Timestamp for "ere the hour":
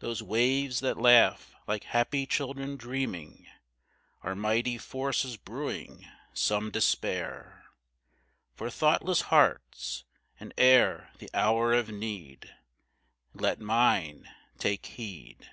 10.58-11.72